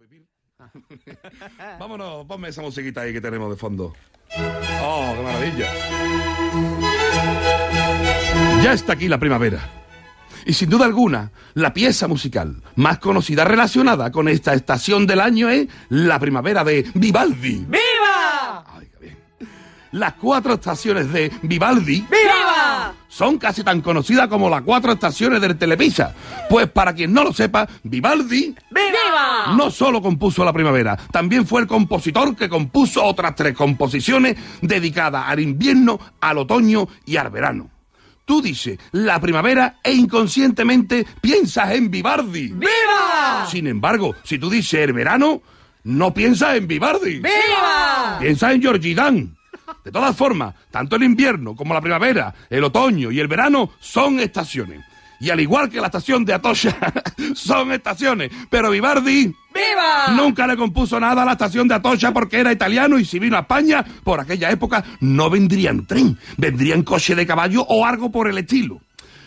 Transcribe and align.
vivir. 0.00 0.26
Vámonos, 1.78 2.26
ponme 2.26 2.48
esa 2.48 2.62
musiquita 2.62 3.02
ahí 3.02 3.12
que 3.12 3.20
tenemos 3.20 3.50
de 3.50 3.56
fondo. 3.56 3.94
¡Oh, 4.82 5.14
qué 5.16 5.22
maravilla! 5.22 5.72
Ya 8.62 8.72
está 8.72 8.94
aquí 8.94 9.08
la 9.08 9.18
primavera. 9.18 9.60
Y 10.46 10.54
sin 10.54 10.70
duda 10.70 10.86
alguna, 10.86 11.32
la 11.54 11.74
pieza 11.74 12.08
musical 12.08 12.62
más 12.76 12.98
conocida 12.98 13.44
relacionada 13.44 14.10
con 14.10 14.28
esta 14.28 14.54
estación 14.54 15.06
del 15.06 15.20
año 15.20 15.50
es 15.50 15.68
La 15.90 16.18
Primavera 16.18 16.64
de 16.64 16.90
Vivaldi. 16.94 17.66
¡Viva! 17.68 18.64
Ay, 18.66 18.88
qué 18.90 18.98
bien. 19.04 19.18
Las 19.92 20.14
cuatro 20.14 20.54
estaciones 20.54 21.12
de 21.12 21.32
Vivaldi 21.42 22.06
¡Viva! 22.08 22.94
son 23.08 23.38
casi 23.38 23.64
tan 23.64 23.80
conocidas 23.80 24.28
como 24.28 24.48
las 24.48 24.62
cuatro 24.62 24.92
estaciones 24.92 25.40
del 25.40 25.58
Telepisa. 25.58 26.14
Pues 26.48 26.68
para 26.70 26.94
quien 26.94 27.12
no 27.12 27.24
lo 27.24 27.32
sepa, 27.32 27.68
Vivaldi 27.82 28.54
¡Viva! 28.70 29.54
no 29.56 29.70
solo 29.70 30.00
compuso 30.00 30.44
La 30.44 30.52
Primavera, 30.52 30.96
también 31.10 31.44
fue 31.44 31.62
el 31.62 31.66
compositor 31.66 32.36
que 32.36 32.48
compuso 32.48 33.02
otras 33.04 33.34
tres 33.34 33.56
composiciones 33.56 34.36
dedicadas 34.60 35.24
al 35.26 35.40
invierno, 35.40 35.98
al 36.20 36.38
otoño 36.38 36.86
y 37.04 37.16
al 37.16 37.30
verano. 37.30 37.68
Tú 38.24 38.40
dices 38.40 38.78
La 38.92 39.20
Primavera 39.20 39.80
e 39.82 39.92
inconscientemente 39.92 41.04
piensas 41.20 41.72
en 41.72 41.90
Vivaldi. 41.90 42.52
¡Viva! 42.52 43.44
Sin 43.50 43.66
embargo, 43.66 44.14
si 44.22 44.38
tú 44.38 44.48
dices 44.48 44.80
el 44.82 44.92
verano, 44.92 45.42
no 45.82 46.14
piensas 46.14 46.56
en 46.56 46.68
Vivaldi. 46.68 47.18
¡Viva! 47.18 48.18
Piensa 48.20 48.52
en 48.52 48.62
Georgie 48.62 48.94
Dan. 48.94 49.36
De 49.84 49.92
todas 49.92 50.16
formas, 50.16 50.54
tanto 50.70 50.96
el 50.96 51.02
invierno 51.02 51.54
como 51.54 51.74
la 51.74 51.80
primavera, 51.80 52.34
el 52.48 52.64
otoño 52.64 53.10
y 53.10 53.20
el 53.20 53.28
verano 53.28 53.70
son 53.80 54.20
estaciones. 54.20 54.84
Y 55.20 55.28
al 55.28 55.40
igual 55.40 55.68
que 55.68 55.80
la 55.80 55.86
estación 55.86 56.24
de 56.24 56.32
Atocha, 56.32 56.74
son 57.34 57.72
estaciones. 57.72 58.30
Pero 58.48 58.70
Vivaldi 58.70 59.26
¡Viva! 59.52 60.16
nunca 60.16 60.46
le 60.46 60.56
compuso 60.56 60.98
nada 60.98 61.22
a 61.22 61.24
la 61.26 61.32
estación 61.32 61.68
de 61.68 61.74
Atocha 61.74 62.12
porque 62.12 62.40
era 62.40 62.52
italiano 62.52 62.98
y 62.98 63.04
si 63.04 63.18
vino 63.18 63.36
a 63.36 63.40
España, 63.40 63.84
por 64.02 64.18
aquella 64.18 64.50
época 64.50 64.82
no 65.00 65.28
vendría 65.28 65.70
en 65.70 65.86
tren, 65.86 66.18
vendría 66.38 66.74
en 66.74 66.82
coche 66.82 67.14
de 67.14 67.26
caballo 67.26 67.66
o 67.68 67.84
algo 67.84 68.10
por 68.10 68.28
el 68.28 68.38
estilo. 68.38 68.80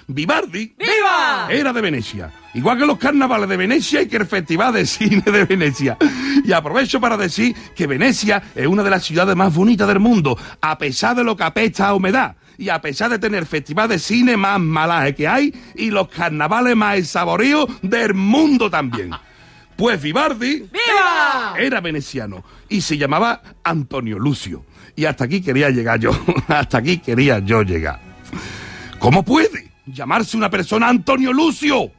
Vivaldi 0.08 0.73
¡Viva! 0.78 1.48
era 1.50 1.73
de 1.73 1.82
Venecia. 1.82 2.32
Igual 2.54 2.78
que 2.78 2.86
los 2.86 2.98
carnavales 2.98 3.50
de 3.50 3.58
Venecia 3.58 4.02
y 4.02 4.08
que 4.08 4.18
el 4.18 4.26
Festival 4.26 4.73
de 4.73 4.86
Cine 4.86 5.22
de 5.26 5.46
Venecia. 5.46 5.98
Y 6.44 6.52
aprovecho 6.52 7.00
para 7.00 7.18
decir 7.18 7.56
que 7.76 7.88
Venecia 7.88 8.44
es 8.56 8.68
una 8.68 8.84
de 8.84 8.90
las 8.90 9.04
ciudades 9.04 9.36
más 9.36 9.54
bonitas 9.54 9.88
del 9.88 10.00
mundo, 10.00 10.38
a 10.62 10.78
pesar 10.78 11.16
de 11.16 11.24
lo 11.24 11.36
que 11.36 11.44
apesta 11.44 11.88
a 11.88 11.96
humedad. 11.96 12.36
Y 12.58 12.70
a 12.70 12.80
pesar 12.80 13.09
de 13.09 13.18
tener 13.18 13.40
el 13.40 13.46
festival 13.48 13.90
de 13.90 13.98
cine 13.98 14.38
más 14.38 14.59
malaje 14.59 15.16
que 15.16 15.28
hay 15.28 15.54
y 15.76 15.90
los 15.90 16.08
carnavales 16.09 16.76
más 16.76 17.08
saboreos 17.08 17.68
del 17.81 18.14
mundo 18.14 18.70
también. 18.70 19.12
Pues 19.76 20.00
Vivaldi 20.02 20.59
¡Viva! 20.59 21.56
era 21.58 21.81
veneciano 21.81 22.44
y 22.70 22.81
se 22.81 22.98
llamaba 22.98 23.42
Antonio 23.64 24.20
Lucio. 24.20 24.66
Y 24.96 25.06
hasta 25.06 25.24
aquí 25.24 25.42
quería 25.42 25.72
llegar 25.72 26.00
yo, 26.00 26.12
hasta 26.48 26.78
aquí 26.78 27.00
quería 27.00 27.40
yo 27.40 27.64
llegar. 27.64 28.00
¿Cómo 29.00 29.24
puede 29.24 29.62
llamarse 29.86 30.38
una 30.38 30.50
persona 30.50 30.89
Antonio 30.89 31.34
Lucio? 31.34 31.92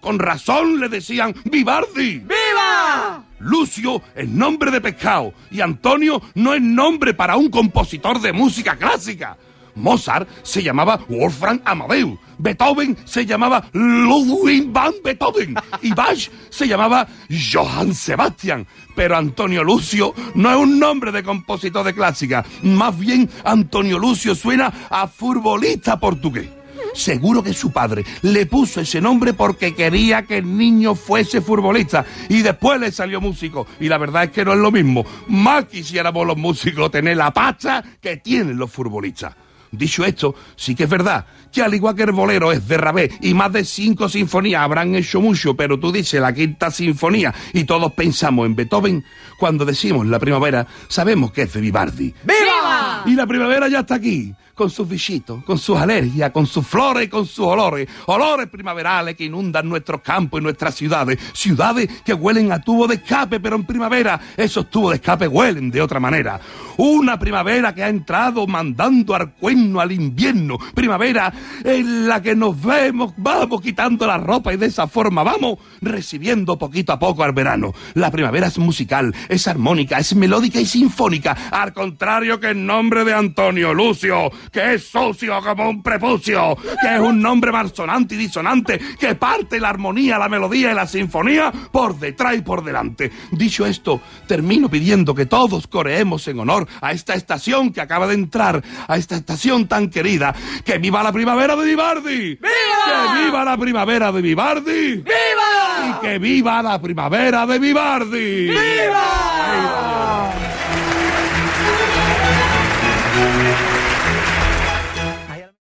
Con 0.00 0.18
razón 0.18 0.80
le 0.80 0.88
decían 0.88 1.34
Vivaldi. 1.44 2.18
¡Viva! 2.18 3.24
Lucio 3.38 4.02
es 4.14 4.28
nombre 4.28 4.70
de 4.70 4.80
pescado 4.80 5.32
y 5.50 5.60
Antonio 5.60 6.20
no 6.34 6.54
es 6.54 6.62
nombre 6.62 7.14
para 7.14 7.36
un 7.36 7.48
compositor 7.48 8.20
de 8.20 8.32
música 8.32 8.76
clásica. 8.76 9.36
Mozart 9.74 10.28
se 10.42 10.62
llamaba 10.62 11.00
Wolfgang 11.08 11.60
Amadeus, 11.64 12.18
Beethoven 12.38 12.96
se 13.04 13.26
llamaba 13.26 13.66
Ludwig 13.72 14.70
van 14.70 14.92
Beethoven 15.02 15.54
y 15.82 15.92
Bach 15.92 16.30
se 16.48 16.68
llamaba 16.68 17.06
Johann 17.52 17.94
Sebastian. 17.94 18.66
Pero 18.94 19.16
Antonio 19.16 19.64
Lucio 19.64 20.14
no 20.34 20.50
es 20.50 20.56
un 20.56 20.78
nombre 20.78 21.10
de 21.10 21.22
compositor 21.22 21.84
de 21.84 21.94
clásica, 21.94 22.44
más 22.62 22.96
bien 22.98 23.28
Antonio 23.44 23.98
Lucio 23.98 24.34
suena 24.34 24.72
a 24.90 25.08
futbolista 25.08 25.98
portugués. 25.98 26.48
Seguro 26.94 27.42
que 27.42 27.52
su 27.52 27.70
padre 27.72 28.04
le 28.22 28.46
puso 28.46 28.80
ese 28.80 29.00
nombre 29.00 29.34
porque 29.34 29.74
quería 29.74 30.22
que 30.22 30.38
el 30.38 30.56
niño 30.56 30.94
fuese 30.94 31.40
futbolista 31.40 32.04
y 32.28 32.40
después 32.40 32.80
le 32.80 32.90
salió 32.90 33.20
músico. 33.20 33.66
Y 33.80 33.88
la 33.88 33.98
verdad 33.98 34.24
es 34.24 34.30
que 34.30 34.44
no 34.44 34.52
es 34.52 34.58
lo 34.58 34.70
mismo. 34.70 35.04
Más 35.28 35.66
quisiéramos 35.66 36.26
los 36.26 36.36
músicos 36.36 36.90
tener 36.90 37.16
la 37.16 37.32
pasta 37.32 37.84
que 38.00 38.16
tienen 38.18 38.56
los 38.56 38.70
futbolistas. 38.70 39.34
Dicho 39.76 40.04
esto, 40.04 40.34
sí 40.56 40.74
que 40.74 40.84
es 40.84 40.90
verdad 40.90 41.26
que 41.52 41.62
al 41.62 41.74
igual 41.74 41.94
que 41.94 42.04
el 42.04 42.12
bolero 42.12 42.52
es 42.52 42.66
de 42.66 42.76
Rabé 42.76 43.10
y 43.20 43.34
más 43.34 43.52
de 43.52 43.64
cinco 43.64 44.08
sinfonías 44.08 44.62
habrán 44.62 44.94
hecho 44.94 45.20
mucho, 45.20 45.54
pero 45.54 45.78
tú 45.78 45.90
dices 45.90 46.20
la 46.20 46.32
quinta 46.32 46.70
sinfonía 46.70 47.34
y 47.52 47.64
todos 47.64 47.92
pensamos 47.92 48.46
en 48.46 48.54
Beethoven, 48.54 49.04
cuando 49.38 49.64
decimos 49.64 50.06
la 50.06 50.18
primavera 50.18 50.66
sabemos 50.88 51.32
que 51.32 51.42
es 51.42 51.52
de 51.52 51.60
Vivaldi. 51.60 52.14
¡Viva! 52.24 53.02
Y 53.06 53.14
la 53.14 53.26
primavera 53.26 53.68
ya 53.68 53.80
está 53.80 53.96
aquí, 53.96 54.32
con 54.54 54.70
sus 54.70 54.88
bichitos, 54.88 55.44
con 55.44 55.58
sus 55.58 55.76
alergias, 55.76 56.30
con 56.30 56.46
sus 56.46 56.66
flores 56.66 57.06
y 57.06 57.08
con 57.08 57.26
sus 57.26 57.44
olores. 57.46 57.88
Olores 58.06 58.48
primaverales 58.48 59.16
que 59.16 59.24
inundan 59.24 59.68
nuestros 59.68 60.00
campos 60.00 60.40
y 60.40 60.42
nuestras 60.42 60.74
ciudades. 60.74 61.18
Ciudades 61.32 61.88
que 62.04 62.14
huelen 62.14 62.52
a 62.52 62.60
tubo 62.60 62.86
de 62.86 62.96
escape, 62.96 63.40
pero 63.40 63.56
en 63.56 63.64
primavera 63.64 64.20
esos 64.36 64.70
tubos 64.70 64.90
de 64.90 64.96
escape 64.96 65.28
huelen 65.28 65.70
de 65.70 65.82
otra 65.82 66.00
manera. 66.00 66.40
Una 66.76 67.18
primavera 67.18 67.74
que 67.74 67.84
ha 67.84 67.88
entrado 67.88 68.46
mandando 68.46 69.14
al 69.14 69.32
cuerno 69.34 69.80
al 69.80 69.92
invierno. 69.92 70.58
Primavera 70.74 71.32
en 71.62 72.08
la 72.08 72.20
que 72.22 72.34
nos 72.34 72.60
vemos, 72.60 73.14
vamos 73.16 73.60
quitando 73.60 74.06
la 74.06 74.18
ropa 74.18 74.52
y 74.52 74.56
de 74.56 74.66
esa 74.66 74.86
forma 74.86 75.22
vamos 75.22 75.58
recibiendo 75.80 76.58
poquito 76.58 76.92
a 76.92 76.98
poco 76.98 77.22
al 77.22 77.32
verano. 77.32 77.72
La 77.94 78.10
primavera 78.10 78.48
es 78.48 78.58
musical, 78.58 79.14
es 79.28 79.46
armónica, 79.46 79.98
es 79.98 80.14
melódica 80.14 80.60
y 80.60 80.66
sinfónica. 80.66 81.36
Al 81.50 81.72
contrario 81.72 82.40
que 82.40 82.50
el 82.50 82.66
nombre 82.66 83.04
de 83.04 83.14
Antonio 83.14 83.74
Lucio, 83.74 84.30
que 84.50 84.74
es 84.74 84.88
socio 84.88 85.40
como 85.42 85.68
un 85.68 85.82
prepucio, 85.82 86.56
que 86.80 86.94
es 86.94 87.00
un 87.00 87.20
nombre 87.20 87.52
malsonante 87.52 88.14
y 88.14 88.18
disonante, 88.18 88.78
que 88.98 89.14
parte 89.14 89.60
la 89.60 89.70
armonía, 89.70 90.18
la 90.18 90.28
melodía 90.28 90.72
y 90.72 90.74
la 90.74 90.86
sinfonía 90.86 91.52
por 91.70 91.98
detrás 91.98 92.36
y 92.36 92.42
por 92.42 92.64
delante. 92.64 93.10
Dicho 93.32 93.66
esto, 93.66 94.00
termino 94.26 94.68
pidiendo 94.68 95.14
que 95.14 95.26
todos 95.26 95.66
coreemos 95.66 96.26
en 96.28 96.40
honor 96.40 96.66
a 96.80 96.92
esta 96.92 97.14
estación 97.14 97.72
que 97.72 97.80
acaba 97.80 98.06
de 98.06 98.14
entrar, 98.14 98.62
a 98.88 98.96
esta 98.96 99.16
estación 99.16 99.68
tan 99.68 99.90
querida. 99.90 100.34
¡Que 100.64 100.78
viva 100.78 101.02
la 101.02 101.12
primavera 101.12 101.56
de 101.56 101.64
Vivaldi! 101.64 102.34
¡Viva! 102.36 103.14
¡Que 103.14 103.24
viva 103.24 103.44
la 103.44 103.56
primavera 103.56 104.12
de 104.12 104.22
Vivaldi! 104.22 104.96
¡Viva! 104.96 105.88
¡Y 105.88 106.00
que 106.00 106.18
viva 106.18 106.62
la 106.62 106.80
primavera 106.80 107.46
de 107.46 107.58
Vivaldi! 107.58 108.48
¡Viva! 108.48 109.23